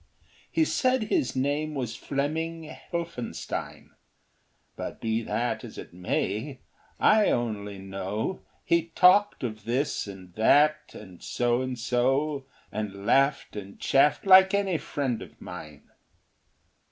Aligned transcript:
He 0.51 0.65
said 0.65 1.03
his 1.03 1.35
name 1.35 1.75
was 1.75 1.95
Fleming 1.95 2.63
Helphenstine, 2.63 3.91
But 4.75 4.99
be 4.99 5.21
that 5.21 5.63
as 5.63 5.77
it 5.77 5.93
may; 5.93 6.57
I 6.99 7.29
only 7.29 7.77
know 7.77 8.41
He 8.65 8.87
talked 8.95 9.43
of 9.43 9.65
this 9.65 10.07
and 10.07 10.33
that 10.33 10.95
and 10.95 11.21
So 11.21 11.61
and 11.61 11.77
So, 11.77 12.47
And 12.71 13.05
laughed 13.05 13.55
and 13.55 13.79
chaffed 13.79 14.25
like 14.25 14.55
any 14.55 14.79
friend 14.79 15.21
of 15.21 15.39
mine. 15.39 15.83